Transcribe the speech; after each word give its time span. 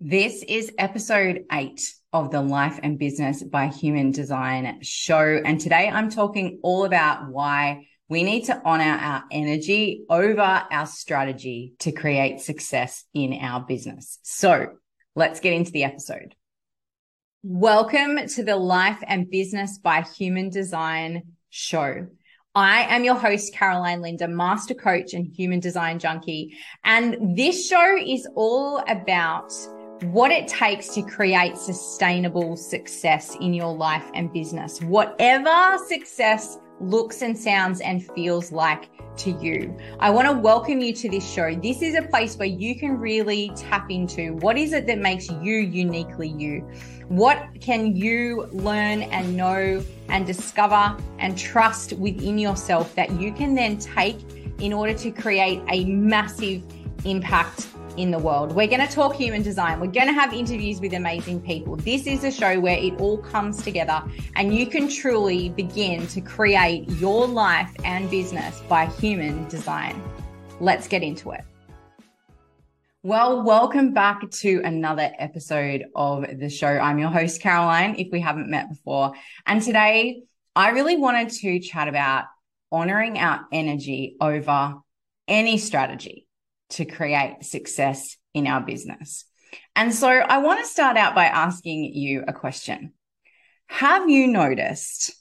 This 0.00 0.44
is 0.46 0.72
episode 0.78 1.44
eight 1.50 1.92
of 2.12 2.30
the 2.30 2.40
Life 2.40 2.78
and 2.84 3.00
Business 3.00 3.42
by 3.42 3.66
Human 3.66 4.12
Design 4.12 4.78
show. 4.80 5.40
And 5.44 5.60
today 5.60 5.90
I'm 5.92 6.08
talking 6.08 6.60
all 6.62 6.84
about 6.84 7.28
why 7.28 7.88
we 8.08 8.22
need 8.22 8.44
to 8.44 8.62
honor 8.64 8.84
our 8.84 9.24
energy 9.32 10.04
over 10.08 10.40
our 10.40 10.86
strategy 10.86 11.74
to 11.80 11.90
create 11.90 12.40
success 12.40 13.06
in 13.12 13.40
our 13.42 13.58
business. 13.66 14.20
So 14.22 14.76
let's 15.16 15.40
get 15.40 15.54
into 15.54 15.72
the 15.72 15.82
episode. 15.82 16.36
Welcome 17.42 18.24
to 18.28 18.44
the 18.44 18.54
Life 18.54 19.02
and 19.04 19.28
Business 19.28 19.78
by 19.78 20.02
Human 20.02 20.48
Design 20.48 21.24
show. 21.50 22.06
I 22.54 22.82
am 22.94 23.02
your 23.02 23.16
host, 23.16 23.52
Caroline 23.52 24.00
Linda, 24.00 24.28
master 24.28 24.74
coach 24.74 25.12
and 25.12 25.26
human 25.26 25.58
design 25.58 25.98
junkie. 25.98 26.56
And 26.84 27.36
this 27.36 27.66
show 27.68 27.96
is 27.96 28.28
all 28.36 28.78
about 28.86 29.52
what 30.04 30.30
it 30.30 30.46
takes 30.46 30.94
to 30.94 31.02
create 31.02 31.56
sustainable 31.56 32.56
success 32.56 33.36
in 33.40 33.52
your 33.52 33.74
life 33.74 34.04
and 34.14 34.32
business, 34.32 34.80
whatever 34.82 35.76
success 35.86 36.58
looks 36.80 37.22
and 37.22 37.36
sounds 37.36 37.80
and 37.80 38.06
feels 38.14 38.52
like 38.52 38.88
to 39.16 39.32
you. 39.32 39.76
I 39.98 40.10
want 40.10 40.28
to 40.28 40.32
welcome 40.32 40.80
you 40.80 40.92
to 40.92 41.08
this 41.08 41.28
show. 41.28 41.54
This 41.54 41.82
is 41.82 41.96
a 41.96 42.02
place 42.02 42.36
where 42.36 42.46
you 42.46 42.78
can 42.78 42.98
really 42.98 43.50
tap 43.56 43.90
into 43.90 44.34
what 44.36 44.56
is 44.56 44.72
it 44.72 44.86
that 44.86 44.98
makes 44.98 45.28
you 45.28 45.56
uniquely 45.56 46.28
you? 46.28 46.60
What 47.08 47.48
can 47.60 47.96
you 47.96 48.46
learn 48.52 49.02
and 49.02 49.36
know 49.36 49.82
and 50.08 50.26
discover 50.26 50.96
and 51.18 51.36
trust 51.36 51.94
within 51.94 52.38
yourself 52.38 52.94
that 52.94 53.10
you 53.20 53.32
can 53.32 53.54
then 53.54 53.78
take 53.78 54.18
in 54.60 54.72
order 54.72 54.94
to 54.94 55.10
create 55.10 55.60
a 55.68 55.84
massive 55.86 56.62
impact 57.04 57.66
in 57.98 58.12
the 58.12 58.18
world. 58.18 58.52
We're 58.54 58.68
going 58.68 58.86
to 58.86 58.92
talk 58.92 59.16
human 59.16 59.42
design. 59.42 59.80
We're 59.80 59.90
going 59.90 60.06
to 60.06 60.12
have 60.12 60.32
interviews 60.32 60.80
with 60.80 60.94
amazing 60.94 61.40
people. 61.42 61.74
This 61.74 62.06
is 62.06 62.22
a 62.22 62.30
show 62.30 62.60
where 62.60 62.78
it 62.78 63.00
all 63.00 63.18
comes 63.18 63.60
together 63.60 64.02
and 64.36 64.54
you 64.54 64.66
can 64.66 64.88
truly 64.88 65.48
begin 65.48 66.06
to 66.06 66.20
create 66.20 66.88
your 66.90 67.26
life 67.26 67.70
and 67.84 68.08
business 68.08 68.60
by 68.68 68.86
human 68.86 69.48
design. 69.48 70.00
Let's 70.60 70.86
get 70.86 71.02
into 71.02 71.32
it. 71.32 71.42
Well, 73.02 73.42
welcome 73.42 73.92
back 73.92 74.30
to 74.30 74.62
another 74.64 75.10
episode 75.18 75.86
of 75.96 76.24
the 76.38 76.48
show. 76.48 76.68
I'm 76.68 77.00
your 77.00 77.10
host, 77.10 77.42
Caroline, 77.42 77.96
if 77.98 78.12
we 78.12 78.20
haven't 78.20 78.48
met 78.48 78.68
before. 78.68 79.12
And 79.44 79.60
today 79.60 80.22
I 80.54 80.70
really 80.70 80.96
wanted 80.96 81.30
to 81.30 81.58
chat 81.58 81.88
about 81.88 82.26
honoring 82.70 83.18
our 83.18 83.44
energy 83.50 84.16
over 84.20 84.76
any 85.26 85.58
strategy 85.58 86.27
to 86.70 86.84
create 86.84 87.44
success 87.44 88.16
in 88.34 88.46
our 88.46 88.60
business. 88.60 89.24
And 89.74 89.94
so 89.94 90.08
I 90.08 90.38
want 90.38 90.60
to 90.60 90.70
start 90.70 90.96
out 90.96 91.14
by 91.14 91.24
asking 91.24 91.84
you 91.84 92.24
a 92.26 92.32
question. 92.32 92.92
Have 93.66 94.08
you 94.08 94.26
noticed? 94.26 95.12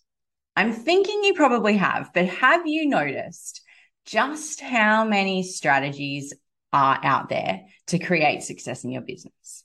I'm 0.56 0.74
thinking 0.74 1.24
you 1.24 1.34
probably 1.34 1.78
have, 1.78 2.12
but 2.14 2.26
have 2.28 2.66
you 2.66 2.88
noticed 2.88 3.62
just 4.06 4.60
how 4.62 5.06
many 5.06 5.44
strategies 5.44 6.34
are 6.74 7.00
out 7.04 7.30
there 7.30 7.62
to 7.88 8.00
create 8.00 8.44
success 8.44 8.84
in 8.84 8.92
your 8.92 9.02
business? 9.02 9.64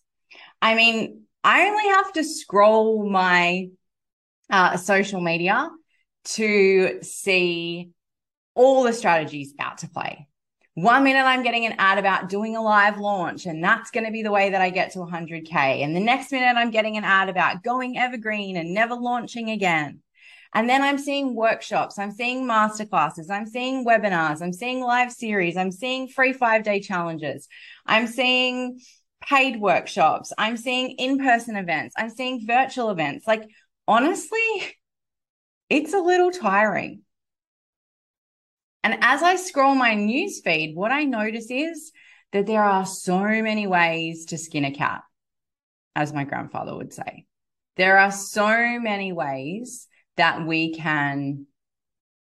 I 0.61 0.75
mean, 0.75 1.23
I 1.43 1.67
only 1.69 1.89
have 1.89 2.13
to 2.13 2.25
scroll 2.25 3.09
my 3.09 3.71
uh, 4.51 4.77
social 4.77 5.21
media 5.21 5.71
to 6.25 6.99
see 7.03 7.91
all 8.55 8.83
the 8.83 8.93
strategies 8.93 9.55
out 9.59 9.79
to 9.79 9.89
play. 9.89 10.29
One 10.75 11.05
minute 11.05 11.25
I'm 11.25 11.43
getting 11.43 11.67
an 11.67 11.75
ad 11.77 11.99
about 11.99 12.31
doing 12.31 12.57
a 12.57 12.63
live 12.63 12.99
launch, 12.99 13.45
and 13.45 13.63
that's 13.63 13.91
going 13.91 14.07
to 14.07 14.11
be 14.11 14.23
the 14.23 14.31
way 14.31 14.49
that 14.51 14.63
I 14.63 14.71
get 14.71 14.93
to 14.93 15.01
100K. 15.01 15.83
And 15.85 15.95
the 15.95 16.01
next 16.01 16.33
minute 16.33 16.57
I'm 16.57 16.71
getting 16.71 16.97
an 16.97 17.05
ad 17.05 17.29
about 17.29 17.63
going 17.63 17.99
evergreen 17.99 18.57
and 18.57 18.73
never 18.73 18.95
launching 18.95 19.51
again. 19.51 20.01
And 20.55 20.71
then 20.71 20.83
I'm 20.83 20.97
seeing 20.97 21.35
workshops, 21.35 21.99
I'm 21.99 22.11
seeing 22.11 22.47
masterclasses, 22.47 23.31
I'm 23.31 23.47
seeing 23.47 23.85
webinars, 23.85 24.41
I'm 24.41 24.53
seeing 24.53 24.81
live 24.81 25.13
series, 25.13 25.59
I'm 25.59 25.73
seeing 25.73 26.09
free 26.09 26.33
five 26.33 26.63
day 26.63 26.81
challenges, 26.81 27.49
I'm 27.85 28.07
seeing 28.07 28.81
paid 29.23 29.61
workshops, 29.61 30.33
I'm 30.39 30.57
seeing 30.57 30.93
in 30.93 31.19
person 31.19 31.57
events, 31.57 31.95
I'm 31.99 32.11
seeing 32.11 32.47
virtual 32.47 32.91
events. 32.91 33.27
Like, 33.27 33.45
honestly, 33.87 34.41
it's 35.69 35.93
a 35.93 36.01
little 36.01 36.31
tiring. 36.31 37.03
And 38.85 38.99
as 39.01 39.23
I 39.23 39.37
scroll 39.37 39.75
my 39.75 39.95
news 39.95 40.41
feed, 40.41 40.75
what 40.75 40.91
I 40.91 41.05
notice 41.05 41.51
is 41.51 41.93
that 42.33 42.47
there 42.47 42.65
are 42.65 42.85
so 42.85 43.21
many 43.21 43.67
ways 43.67 44.27
to 44.27 44.39
skin 44.39 44.65
a 44.65 44.73
cat, 44.73 45.03
as 45.95 46.13
my 46.13 46.25
grandfather 46.25 46.75
would 46.77 46.93
say. 46.93 47.27
There 47.77 47.99
are 47.99 48.11
so 48.11 48.81
many 48.81 49.13
ways 49.13 49.87
that 50.17 50.47
we 50.47 50.75
can 50.75 51.47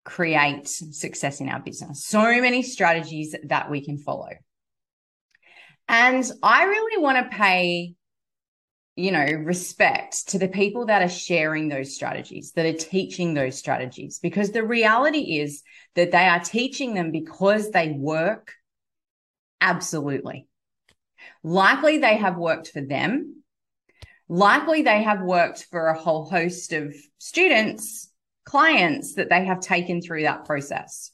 create 0.03 0.67
success 0.67 1.41
in 1.41 1.49
our 1.49 1.59
business, 1.59 2.05
so 2.05 2.23
many 2.41 2.63
strategies 2.63 3.35
that 3.45 3.69
we 3.69 3.83
can 3.83 3.97
follow. 3.97 4.29
And 5.87 6.29
I 6.41 6.63
really 6.65 7.01
want 7.01 7.17
to 7.17 7.37
pay 7.37 7.95
you 8.95 9.11
know, 9.11 9.25
respect 9.25 10.29
to 10.29 10.39
the 10.39 10.49
people 10.49 10.87
that 10.87 11.01
are 11.01 11.09
sharing 11.09 11.69
those 11.69 11.95
strategies, 11.95 12.51
that 12.53 12.65
are 12.65 12.73
teaching 12.73 13.33
those 13.33 13.57
strategies, 13.57 14.19
because 14.19 14.51
the 14.51 14.65
reality 14.65 15.39
is 15.39 15.63
that 15.95 16.11
they 16.11 16.27
are 16.27 16.41
teaching 16.41 16.93
them 16.93 17.11
because 17.11 17.71
they 17.71 17.91
work. 17.91 18.53
Absolutely. 19.61 20.47
Likely 21.43 21.99
they 21.99 22.17
have 22.17 22.37
worked 22.37 22.69
for 22.69 22.81
them. 22.81 23.43
Likely 24.27 24.81
they 24.81 25.03
have 25.03 25.21
worked 25.21 25.67
for 25.69 25.87
a 25.87 25.97
whole 25.97 26.29
host 26.29 26.73
of 26.73 26.95
students, 27.17 28.11
clients 28.45 29.15
that 29.15 29.29
they 29.29 29.45
have 29.45 29.59
taken 29.59 30.01
through 30.01 30.23
that 30.23 30.45
process. 30.45 31.11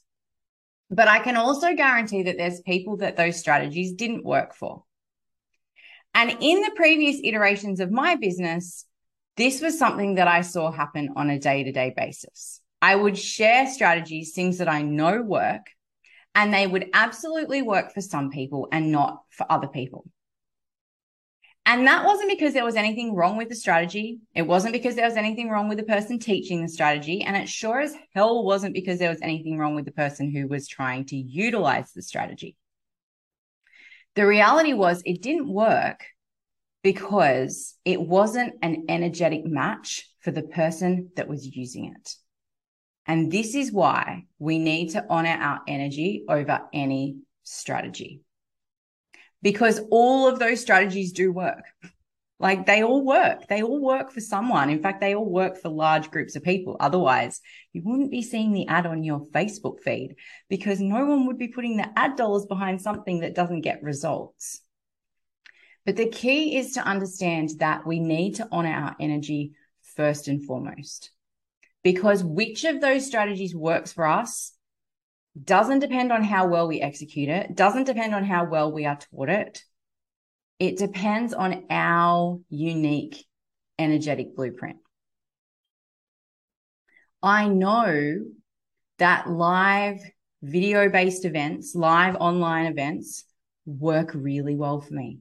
But 0.90 1.08
I 1.08 1.18
can 1.18 1.36
also 1.36 1.74
guarantee 1.74 2.24
that 2.24 2.38
there's 2.38 2.60
people 2.62 2.98
that 2.98 3.16
those 3.16 3.38
strategies 3.38 3.92
didn't 3.92 4.24
work 4.24 4.54
for. 4.54 4.84
And 6.14 6.30
in 6.40 6.60
the 6.62 6.72
previous 6.74 7.20
iterations 7.22 7.80
of 7.80 7.90
my 7.90 8.16
business, 8.16 8.84
this 9.36 9.60
was 9.60 9.78
something 9.78 10.16
that 10.16 10.26
I 10.28 10.40
saw 10.40 10.72
happen 10.72 11.10
on 11.16 11.30
a 11.30 11.38
day 11.38 11.62
to 11.64 11.72
day 11.72 11.92
basis. 11.96 12.60
I 12.82 12.94
would 12.94 13.18
share 13.18 13.66
strategies, 13.66 14.32
things 14.32 14.58
that 14.58 14.68
I 14.68 14.82
know 14.82 15.22
work, 15.22 15.66
and 16.34 16.52
they 16.52 16.66
would 16.66 16.90
absolutely 16.92 17.62
work 17.62 17.92
for 17.92 18.00
some 18.00 18.30
people 18.30 18.68
and 18.72 18.92
not 18.92 19.22
for 19.30 19.46
other 19.50 19.68
people. 19.68 20.04
And 21.66 21.86
that 21.86 22.06
wasn't 22.06 22.30
because 22.30 22.54
there 22.54 22.64
was 22.64 22.76
anything 22.76 23.14
wrong 23.14 23.36
with 23.36 23.50
the 23.50 23.54
strategy. 23.54 24.20
It 24.34 24.42
wasn't 24.42 24.72
because 24.72 24.94
there 24.94 25.04
was 25.04 25.18
anything 25.18 25.50
wrong 25.50 25.68
with 25.68 25.76
the 25.76 25.84
person 25.84 26.18
teaching 26.18 26.62
the 26.62 26.68
strategy. 26.68 27.22
And 27.22 27.36
it 27.36 27.46
sure 27.46 27.80
as 27.80 27.94
hell 28.14 28.42
wasn't 28.42 28.72
because 28.72 28.98
there 28.98 29.10
was 29.10 29.20
anything 29.20 29.58
wrong 29.58 29.74
with 29.74 29.84
the 29.84 29.92
person 29.92 30.32
who 30.32 30.48
was 30.48 30.66
trying 30.66 31.04
to 31.06 31.16
utilize 31.16 31.92
the 31.92 32.00
strategy. 32.00 32.56
The 34.14 34.26
reality 34.26 34.72
was 34.72 35.02
it 35.04 35.22
didn't 35.22 35.48
work 35.52 36.04
because 36.82 37.76
it 37.84 38.00
wasn't 38.00 38.54
an 38.62 38.86
energetic 38.88 39.44
match 39.44 40.08
for 40.20 40.30
the 40.30 40.42
person 40.42 41.10
that 41.16 41.28
was 41.28 41.46
using 41.46 41.94
it. 41.96 42.14
And 43.06 43.32
this 43.32 43.54
is 43.54 43.72
why 43.72 44.26
we 44.38 44.58
need 44.58 44.90
to 44.90 45.04
honor 45.08 45.36
our 45.40 45.60
energy 45.66 46.24
over 46.28 46.60
any 46.72 47.18
strategy. 47.42 48.20
Because 49.40 49.80
all 49.90 50.28
of 50.28 50.38
those 50.38 50.60
strategies 50.60 51.12
do 51.12 51.32
work. 51.32 51.64
Like 52.40 52.66
they 52.66 52.82
all 52.84 53.04
work. 53.04 53.48
They 53.48 53.62
all 53.62 53.80
work 53.80 54.12
for 54.12 54.20
someone. 54.20 54.70
In 54.70 54.80
fact, 54.80 55.00
they 55.00 55.14
all 55.14 55.28
work 55.28 55.60
for 55.60 55.70
large 55.70 56.10
groups 56.10 56.36
of 56.36 56.44
people. 56.44 56.76
Otherwise, 56.78 57.40
you 57.72 57.82
wouldn't 57.84 58.12
be 58.12 58.22
seeing 58.22 58.52
the 58.52 58.68
ad 58.68 58.86
on 58.86 59.02
your 59.02 59.26
Facebook 59.28 59.80
feed 59.80 60.14
because 60.48 60.80
no 60.80 61.04
one 61.04 61.26
would 61.26 61.38
be 61.38 61.48
putting 61.48 61.76
the 61.76 61.88
ad 61.98 62.16
dollars 62.16 62.46
behind 62.46 62.80
something 62.80 63.20
that 63.20 63.34
doesn't 63.34 63.62
get 63.62 63.82
results. 63.82 64.60
But 65.84 65.96
the 65.96 66.08
key 66.08 66.56
is 66.56 66.74
to 66.74 66.80
understand 66.80 67.50
that 67.58 67.86
we 67.86 67.98
need 67.98 68.36
to 68.36 68.48
honor 68.52 68.72
our 68.72 68.96
energy 69.00 69.52
first 69.96 70.28
and 70.28 70.44
foremost. 70.44 71.10
Because 71.82 72.22
which 72.22 72.64
of 72.64 72.80
those 72.80 73.06
strategies 73.06 73.54
works 73.54 73.92
for 73.92 74.06
us 74.06 74.52
doesn't 75.42 75.78
depend 75.80 76.12
on 76.12 76.22
how 76.22 76.46
well 76.46 76.68
we 76.68 76.80
execute 76.80 77.28
it, 77.28 77.54
doesn't 77.56 77.84
depend 77.84 78.14
on 78.14 78.24
how 78.24 78.44
well 78.44 78.70
we 78.72 78.84
are 78.84 78.98
taught 78.98 79.28
it 79.28 79.64
it 80.58 80.78
depends 80.78 81.32
on 81.34 81.64
our 81.70 82.40
unique 82.48 83.24
energetic 83.78 84.34
blueprint. 84.34 84.78
I 87.22 87.48
know 87.48 88.24
that 88.98 89.28
live 89.28 90.00
video 90.42 90.88
based 90.88 91.24
events, 91.24 91.74
live 91.74 92.16
online 92.16 92.66
events 92.66 93.24
work 93.66 94.12
really 94.14 94.54
well 94.54 94.80
for 94.80 94.94
me 94.94 95.18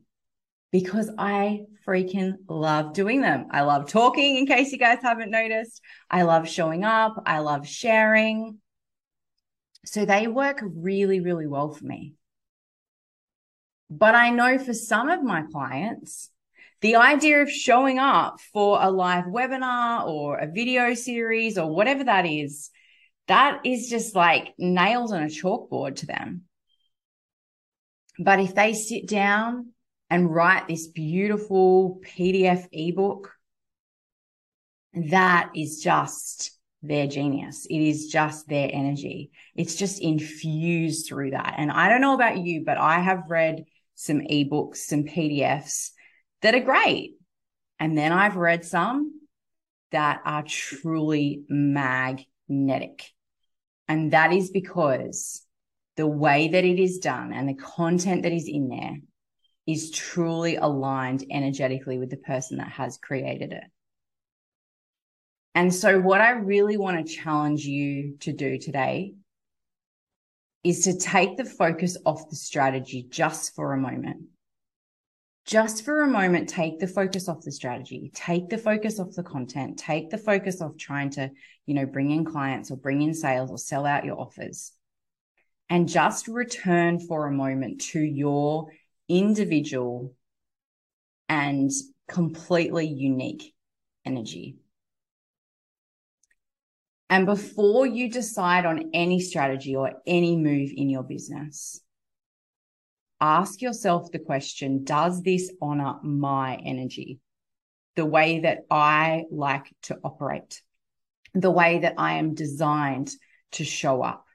because 0.72 1.10
I 1.18 1.66
freaking 1.88 2.34
love 2.50 2.94
doing 2.94 3.22
them. 3.22 3.48
I 3.52 3.62
love 3.62 3.90
talking, 3.90 4.38
in 4.38 4.46
case 4.46 4.72
you 4.72 4.78
guys 4.78 5.00
haven't 5.02 5.32
noticed. 5.32 5.82
I 6.10 6.24
love 6.24 6.48
showing 6.48 6.84
up. 6.84 7.22
I 7.26 7.40
love 7.40 7.68
sharing. 7.68 8.58
So 9.86 10.06
they 10.06 10.28
work 10.28 10.62
really, 10.62 11.20
really 11.20 11.48
well 11.48 11.72
for 11.72 11.86
me. 11.86 12.14
But 13.90 14.16
I 14.16 14.30
know 14.32 14.58
for 14.58 14.74
some 14.74 15.10
of 15.10 15.24
my 15.24 15.44
clients, 15.44 16.30
The 16.82 16.96
idea 16.96 17.42
of 17.42 17.50
showing 17.50 17.98
up 17.98 18.40
for 18.54 18.80
a 18.82 18.92
live 18.92 19.26
webinar 19.26 20.06
or 20.08 20.38
a 20.38 20.52
video 20.52 20.94
series 20.94 21.58
or 21.58 21.74
whatever 21.74 22.04
that 22.04 22.28
is, 22.28 22.70
that 23.28 23.62
is 23.66 23.90
just 23.90 24.16
like 24.16 24.54
nails 24.60 25.12
on 25.12 25.24
a 25.24 25.28
chalkboard 25.28 25.96
to 25.98 26.06
them. 26.06 26.44
But 28.20 28.40
if 28.40 28.54
they 28.54 28.74
sit 28.74 29.08
down 29.08 29.72
and 30.10 30.34
write 30.34 30.68
this 30.68 30.88
beautiful 30.88 32.00
PDF 32.06 32.68
ebook, 32.72 33.34
that 34.94 35.50
is 35.56 35.82
just 35.84 36.52
their 36.84 37.08
genius. 37.08 37.66
It 37.70 37.80
is 37.80 38.08
just 38.08 38.48
their 38.48 38.70
energy. 38.72 39.32
It's 39.56 39.76
just 39.76 40.00
infused 40.00 41.08
through 41.08 41.32
that. 41.32 41.56
And 41.58 41.72
I 41.72 41.90
don't 41.90 42.02
know 42.02 42.14
about 42.14 42.38
you, 42.38 42.64
but 42.64 42.78
I 42.78 43.00
have 43.00 43.24
read 43.30 43.66
some 43.98 44.20
ebooks, 44.20 44.78
some 44.78 45.04
PDFs 45.04 45.90
that 46.44 46.54
are 46.54 46.60
great. 46.60 47.16
And 47.80 47.98
then 47.98 48.14
I've 48.14 48.36
read 48.36 48.64
some 48.64 49.20
that 49.92 50.22
are 50.24 50.44
truly 50.44 51.42
magnetic. 51.50 53.12
And 53.88 54.14
that 54.14 54.32
is 54.32 54.52
because 54.52 55.44
the 55.96 56.06
way 56.06 56.48
that 56.50 56.64
it 56.64 56.80
is 56.80 57.00
done 57.00 57.34
and 57.34 57.50
the 57.50 57.56
content 57.56 58.22
that 58.22 58.32
is 58.32 58.48
in 58.48 58.70
there 58.70 58.98
is 59.66 59.90
truly 59.90 60.58
aligned 60.58 61.26
energetically 61.32 61.98
with 61.98 62.12
the 62.12 62.18
person 62.18 62.60
that 62.60 62.70
has 62.70 62.98
created 62.98 63.52
it. 63.52 63.64
And 65.56 65.74
so, 65.74 66.00
what 66.00 66.22
I 66.22 66.32
really 66.32 66.78
want 66.78 67.04
to 67.04 67.16
challenge 67.16 67.66
you 67.66 68.18
to 68.20 68.32
do 68.32 68.60
today 68.60 69.16
is 70.68 70.82
to 70.82 70.98
take 70.98 71.38
the 71.38 71.46
focus 71.46 71.98
off 72.06 72.30
the 72.30 72.36
strategy 72.36 73.08
just 73.10 73.56
for 73.56 73.74
a 73.74 73.78
moment. 73.78 74.24
Just 75.46 75.86
for 75.86 76.02
a 76.02 76.08
moment, 76.08 76.50
take 76.50 76.80
the 76.80 76.88
focus 76.88 77.30
off 77.30 77.42
the 77.42 77.54
strategy, 77.54 78.12
take 78.14 78.50
the 78.50 78.58
focus 78.58 79.00
off 79.00 79.14
the 79.16 79.24
content, 79.24 79.80
take 79.80 80.10
the 80.10 80.18
focus 80.18 80.62
off 80.62 80.76
trying 80.78 81.10
to, 81.12 81.32
you 81.66 81.74
know, 81.74 81.86
bring 81.86 82.12
in 82.12 82.26
clients 82.26 82.70
or 82.70 82.76
bring 82.76 83.02
in 83.02 83.14
sales 83.14 83.50
or 83.50 83.58
sell 83.58 83.86
out 83.86 84.04
your 84.04 84.20
offers 84.20 84.74
and 85.70 85.88
just 85.88 86.28
return 86.28 87.00
for 87.00 87.28
a 87.28 87.32
moment 87.32 87.80
to 87.80 88.00
your 88.02 88.68
individual 89.08 90.14
and 91.30 91.72
completely 92.10 92.88
unique 92.88 93.54
energy. 94.06 94.58
And 97.10 97.26
before 97.26 97.86
you 97.86 98.10
decide 98.10 98.66
on 98.66 98.90
any 98.94 99.20
strategy 99.20 99.76
or 99.76 99.94
any 100.06 100.36
move 100.36 100.72
in 100.76 100.90
your 100.90 101.04
business, 101.04 101.80
ask 103.22 103.62
yourself 103.62 104.12
the 104.12 104.20
question 104.20 104.84
Does 104.84 105.22
this 105.22 105.52
honor 105.62 105.96
my 106.04 106.56
energy? 106.56 107.20
The 107.96 108.06
way 108.06 108.42
that 108.42 108.66
I 108.70 109.24
like 109.32 109.74
to 109.84 109.98
operate, 110.04 110.62
the 111.34 111.52
way 111.52 111.80
that 111.80 111.96
I 111.98 112.16
am 112.16 112.36
designed 112.36 113.12
to 113.54 113.64
show 113.64 114.04
up. 114.04 114.26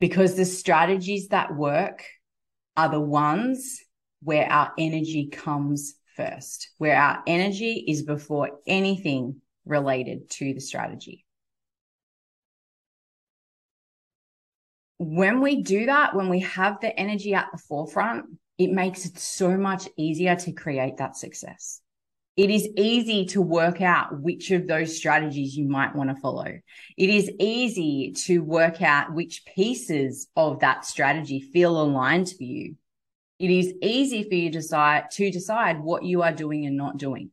Because 0.00 0.34
the 0.34 0.44
strategies 0.44 1.28
that 1.28 1.54
work 1.54 2.04
are 2.76 2.88
the 2.88 3.00
ones 3.00 3.80
where 4.22 4.50
our 4.50 4.72
energy 4.76 5.28
comes 5.28 5.94
first, 6.16 6.70
where 6.78 6.96
our 6.96 7.22
energy 7.28 7.84
is 7.86 8.02
before 8.02 8.50
anything 8.66 9.41
related 9.64 10.30
to 10.30 10.54
the 10.54 10.60
strategy. 10.60 11.24
When 14.98 15.40
we 15.40 15.62
do 15.62 15.86
that, 15.86 16.14
when 16.14 16.28
we 16.28 16.40
have 16.40 16.80
the 16.80 16.98
energy 16.98 17.34
at 17.34 17.48
the 17.50 17.58
forefront, 17.58 18.26
it 18.58 18.70
makes 18.70 19.04
it 19.04 19.18
so 19.18 19.56
much 19.56 19.88
easier 19.96 20.36
to 20.36 20.52
create 20.52 20.98
that 20.98 21.16
success. 21.16 21.80
It 22.36 22.50
is 22.50 22.68
easy 22.76 23.26
to 23.26 23.42
work 23.42 23.82
out 23.82 24.20
which 24.20 24.52
of 24.52 24.66
those 24.66 24.96
strategies 24.96 25.56
you 25.56 25.68
might 25.68 25.94
want 25.94 26.08
to 26.08 26.16
follow. 26.16 26.46
It 26.96 27.10
is 27.10 27.30
easy 27.38 28.14
to 28.24 28.38
work 28.38 28.80
out 28.80 29.12
which 29.12 29.44
pieces 29.44 30.28
of 30.34 30.60
that 30.60 30.86
strategy 30.86 31.40
feel 31.40 31.78
aligned 31.78 32.30
for 32.30 32.44
you. 32.44 32.76
It 33.38 33.50
is 33.50 33.74
easy 33.82 34.22
for 34.22 34.34
you 34.34 34.50
to 34.50 34.58
decide, 34.60 35.10
to 35.10 35.30
decide 35.30 35.80
what 35.80 36.04
you 36.04 36.22
are 36.22 36.32
doing 36.32 36.64
and 36.64 36.76
not 36.76 36.96
doing 36.96 37.31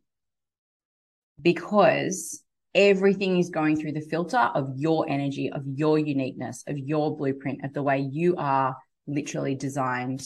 because 1.41 2.43
everything 2.75 3.37
is 3.37 3.49
going 3.49 3.75
through 3.75 3.93
the 3.93 4.01
filter 4.01 4.37
of 4.37 4.73
your 4.75 5.09
energy, 5.09 5.51
of 5.51 5.63
your 5.65 5.97
uniqueness, 5.97 6.63
of 6.67 6.77
your 6.77 7.15
blueprint, 7.15 7.63
of 7.63 7.73
the 7.73 7.83
way 7.83 7.99
you 7.99 8.35
are 8.37 8.77
literally 9.07 9.55
designed 9.55 10.23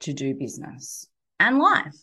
to 0.00 0.12
do 0.12 0.34
business 0.34 1.08
and 1.40 1.58
life. 1.58 1.96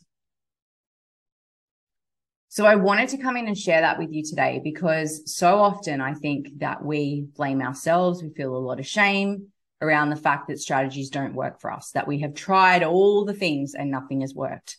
So 2.50 2.66
I 2.66 2.76
wanted 2.76 3.10
to 3.10 3.18
come 3.18 3.36
in 3.36 3.48
and 3.48 3.58
share 3.58 3.82
that 3.82 3.98
with 3.98 4.12
you 4.12 4.24
today 4.24 4.62
because 4.64 5.34
so 5.36 5.58
often 5.58 6.02
I 6.02 6.14
think 6.14 6.60
that 6.60 6.86
we 6.86 7.26
blame 7.36 7.62
ourselves. 7.62 8.22
We 8.22 8.30
feel 8.30 8.56
a 8.56 8.58
lot 8.58 8.80
of 8.80 8.86
shame 8.86 9.48
around 9.82 10.10
the 10.12 10.16
fact 10.16 10.48
that 10.48 10.60
strategies 10.60 11.10
don't 11.10 11.34
work 11.34 11.60
for 11.60 11.72
us, 11.72 11.92
that 11.92 12.08
we 12.08 12.20
have 12.20 12.36
tried 12.36 12.84
all 12.84 13.26
the 13.26 13.34
things 13.34 13.74
and 13.74 13.90
nothing 13.90 14.22
has 14.22 14.36
worked. 14.36 14.78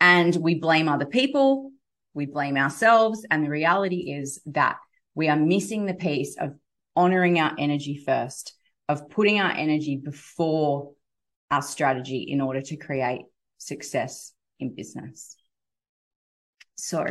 And 0.00 0.34
we 0.36 0.54
blame 0.54 0.88
other 0.88 1.04
people 1.04 1.70
we 2.14 2.26
blame 2.26 2.56
ourselves. 2.56 3.24
And 3.30 3.44
the 3.44 3.50
reality 3.50 4.12
is 4.12 4.40
that 4.46 4.76
we 5.14 5.28
are 5.28 5.36
missing 5.36 5.86
the 5.86 5.94
piece 5.94 6.36
of 6.38 6.54
honoring 6.96 7.40
our 7.40 7.54
energy 7.58 8.02
first, 8.04 8.54
of 8.88 9.08
putting 9.10 9.40
our 9.40 9.50
energy 9.50 10.00
before 10.02 10.92
our 11.50 11.62
strategy 11.62 12.26
in 12.28 12.40
order 12.40 12.62
to 12.62 12.76
create 12.76 13.22
success 13.58 14.32
in 14.58 14.74
business. 14.74 15.36
So, 16.76 17.04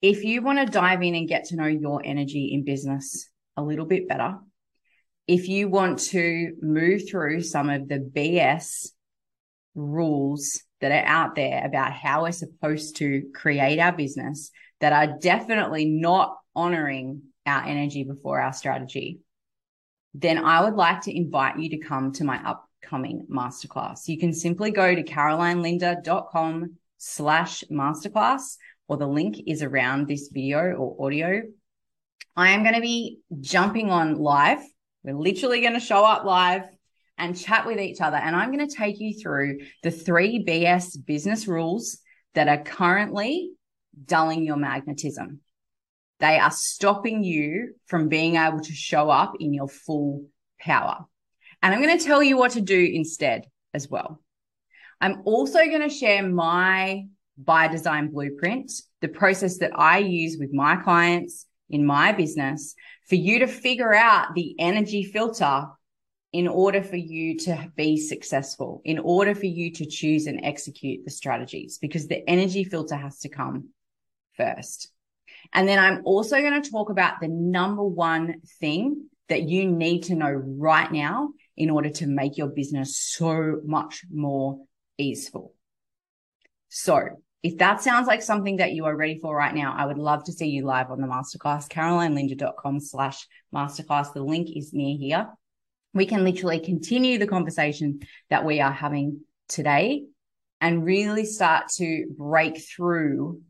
if 0.00 0.22
you 0.22 0.42
want 0.42 0.58
to 0.58 0.66
dive 0.66 1.02
in 1.02 1.14
and 1.14 1.28
get 1.28 1.46
to 1.46 1.56
know 1.56 1.66
your 1.66 2.02
energy 2.04 2.50
in 2.52 2.64
business 2.64 3.28
a 3.56 3.62
little 3.62 3.86
bit 3.86 4.08
better, 4.08 4.36
if 5.26 5.48
you 5.48 5.68
want 5.68 5.98
to 6.10 6.52
move 6.60 7.08
through 7.08 7.40
some 7.42 7.70
of 7.70 7.88
the 7.88 7.98
BS 7.98 8.88
rules 9.74 10.62
that 10.84 10.92
are 10.92 11.08
out 11.08 11.34
there 11.34 11.64
about 11.64 11.94
how 11.94 12.24
we're 12.24 12.30
supposed 12.30 12.96
to 12.96 13.22
create 13.34 13.78
our 13.78 13.90
business 13.90 14.50
that 14.82 14.92
are 14.92 15.18
definitely 15.18 15.86
not 15.86 16.36
honoring 16.54 17.22
our 17.46 17.64
energy 17.64 18.04
before 18.04 18.38
our 18.38 18.52
strategy, 18.52 19.20
then 20.12 20.36
I 20.36 20.62
would 20.62 20.74
like 20.74 21.00
to 21.02 21.16
invite 21.16 21.58
you 21.58 21.70
to 21.70 21.78
come 21.78 22.12
to 22.12 22.24
my 22.24 22.38
upcoming 22.44 23.26
masterclass. 23.30 24.08
You 24.08 24.18
can 24.18 24.34
simply 24.34 24.72
go 24.72 24.94
to 24.94 25.02
carolinelinda.com 25.02 26.74
slash 26.98 27.64
masterclass, 27.72 28.58
or 28.86 28.98
the 28.98 29.06
link 29.06 29.36
is 29.46 29.62
around 29.62 30.06
this 30.06 30.28
video 30.30 30.74
or 30.74 31.06
audio. 31.06 31.44
I 32.36 32.50
am 32.50 32.62
going 32.62 32.74
to 32.74 32.82
be 32.82 33.20
jumping 33.40 33.88
on 33.88 34.16
live. 34.16 34.60
We're 35.02 35.16
literally 35.16 35.62
going 35.62 35.72
to 35.72 35.80
show 35.80 36.04
up 36.04 36.26
live 36.26 36.64
and 37.18 37.38
chat 37.38 37.66
with 37.66 37.78
each 37.78 38.00
other. 38.00 38.16
And 38.16 38.34
I'm 38.34 38.52
going 38.52 38.66
to 38.66 38.74
take 38.74 38.98
you 38.98 39.18
through 39.20 39.60
the 39.82 39.90
three 39.90 40.44
BS 40.44 41.04
business 41.04 41.46
rules 41.46 41.98
that 42.34 42.48
are 42.48 42.62
currently 42.62 43.52
dulling 44.04 44.44
your 44.44 44.56
magnetism. 44.56 45.40
They 46.20 46.38
are 46.38 46.50
stopping 46.50 47.22
you 47.22 47.74
from 47.86 48.08
being 48.08 48.36
able 48.36 48.60
to 48.60 48.72
show 48.72 49.10
up 49.10 49.34
in 49.40 49.52
your 49.52 49.68
full 49.68 50.26
power. 50.60 51.04
And 51.62 51.74
I'm 51.74 51.82
going 51.82 51.98
to 51.98 52.04
tell 52.04 52.22
you 52.22 52.36
what 52.36 52.52
to 52.52 52.60
do 52.60 52.78
instead 52.78 53.46
as 53.72 53.88
well. 53.88 54.20
I'm 55.00 55.22
also 55.24 55.58
going 55.58 55.82
to 55.82 55.88
share 55.88 56.22
my 56.22 57.06
by 57.36 57.68
design 57.68 58.10
blueprint, 58.10 58.70
the 59.00 59.08
process 59.08 59.58
that 59.58 59.72
I 59.74 59.98
use 59.98 60.36
with 60.38 60.52
my 60.52 60.76
clients 60.76 61.46
in 61.68 61.84
my 61.84 62.12
business 62.12 62.74
for 63.08 63.16
you 63.16 63.40
to 63.40 63.46
figure 63.46 63.92
out 63.92 64.34
the 64.34 64.54
energy 64.58 65.02
filter 65.02 65.66
in 66.34 66.48
order 66.48 66.82
for 66.82 66.96
you 66.96 67.38
to 67.38 67.70
be 67.76 67.96
successful, 67.96 68.82
in 68.84 68.98
order 68.98 69.36
for 69.36 69.46
you 69.46 69.70
to 69.70 69.86
choose 69.86 70.26
and 70.26 70.44
execute 70.44 71.04
the 71.04 71.10
strategies, 71.10 71.78
because 71.78 72.08
the 72.08 72.28
energy 72.28 72.64
filter 72.64 72.96
has 72.96 73.20
to 73.20 73.28
come 73.28 73.68
first. 74.36 74.90
And 75.52 75.68
then 75.68 75.78
I'm 75.78 76.02
also 76.04 76.40
going 76.40 76.60
to 76.60 76.68
talk 76.68 76.90
about 76.90 77.20
the 77.20 77.28
number 77.28 77.84
one 77.84 78.40
thing 78.58 79.06
that 79.28 79.42
you 79.42 79.70
need 79.70 80.02
to 80.04 80.16
know 80.16 80.32
right 80.32 80.90
now 80.90 81.28
in 81.56 81.70
order 81.70 81.90
to 81.90 82.08
make 82.08 82.36
your 82.36 82.48
business 82.48 82.98
so 82.98 83.60
much 83.64 84.02
more 84.12 84.58
easeful. 84.98 85.54
So 86.68 87.22
if 87.44 87.58
that 87.58 87.80
sounds 87.80 88.08
like 88.08 88.22
something 88.22 88.56
that 88.56 88.72
you 88.72 88.86
are 88.86 88.96
ready 88.96 89.20
for 89.22 89.36
right 89.36 89.54
now, 89.54 89.76
I 89.78 89.86
would 89.86 89.98
love 89.98 90.24
to 90.24 90.32
see 90.32 90.48
you 90.48 90.64
live 90.64 90.90
on 90.90 91.00
the 91.00 91.06
masterclass, 91.06 91.68
carolinelinda.com 91.68 92.80
slash 92.80 93.24
masterclass. 93.54 94.12
The 94.12 94.24
link 94.24 94.48
is 94.56 94.72
near 94.72 94.96
here 94.98 95.28
we 95.94 96.06
can 96.06 96.24
literally 96.24 96.58
continue 96.58 97.18
the 97.18 97.26
conversation 97.26 98.00
that 98.28 98.44
we 98.44 98.60
are 98.60 98.72
having 98.72 99.20
today 99.48 100.04
and 100.60 100.84
really 100.84 101.24
start 101.24 101.68
to 101.76 102.06
break 102.16 102.62
through 102.62 103.40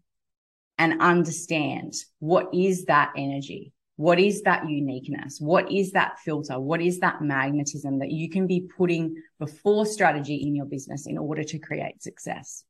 and 0.78 1.00
understand 1.00 1.94
what 2.18 2.48
is 2.52 2.86
that 2.86 3.12
energy? 3.16 3.72
What 3.96 4.18
is 4.18 4.42
that 4.42 4.68
uniqueness? 4.68 5.38
What 5.40 5.70
is 5.70 5.92
that 5.92 6.18
filter? 6.24 6.58
What 6.58 6.82
is 6.82 6.98
that 6.98 7.22
magnetism 7.22 8.00
that 8.00 8.10
you 8.10 8.28
can 8.28 8.48
be 8.48 8.68
putting 8.76 9.22
before 9.38 9.86
strategy 9.86 10.34
in 10.34 10.54
your 10.54 10.66
business 10.66 11.06
in 11.06 11.16
order 11.16 11.44
to 11.44 11.58
create 11.58 12.02
success? 12.02 12.64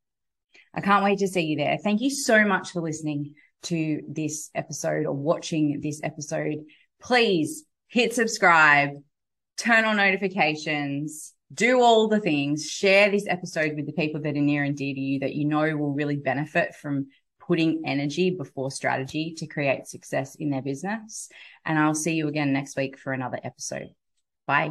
I 0.74 0.82
can't 0.82 1.04
wait 1.04 1.18
to 1.20 1.28
see 1.28 1.42
you 1.42 1.56
there. 1.56 1.78
Thank 1.82 2.02
you 2.02 2.10
so 2.10 2.44
much 2.44 2.72
for 2.72 2.82
listening 2.82 3.34
to 3.62 4.02
this 4.06 4.50
episode 4.54 5.06
or 5.06 5.14
watching 5.14 5.80
this 5.80 6.00
episode. 6.04 6.56
Please 7.00 7.64
hit 7.88 8.12
subscribe, 8.12 8.90
turn 9.56 9.84
on 9.84 9.96
notifications, 9.96 11.32
do 11.52 11.80
all 11.80 12.08
the 12.08 12.20
things, 12.20 12.68
share 12.68 13.10
this 13.10 13.26
episode 13.28 13.76
with 13.76 13.86
the 13.86 13.92
people 13.92 14.20
that 14.22 14.36
are 14.36 14.40
near 14.40 14.64
and 14.64 14.76
dear 14.76 14.94
to 14.94 15.00
you 15.00 15.20
that 15.20 15.34
you 15.34 15.44
know 15.44 15.76
will 15.76 15.92
really 15.92 16.16
benefit 16.16 16.74
from 16.74 17.08
putting 17.40 17.82
energy 17.84 18.30
before 18.30 18.70
strategy 18.70 19.34
to 19.36 19.46
create 19.46 19.86
success 19.86 20.34
in 20.36 20.50
their 20.50 20.62
business. 20.62 21.28
And 21.64 21.78
I'll 21.78 21.94
see 21.94 22.14
you 22.14 22.28
again 22.28 22.52
next 22.52 22.76
week 22.76 22.98
for 22.98 23.12
another 23.12 23.38
episode. 23.42 23.90
Bye. 24.46 24.70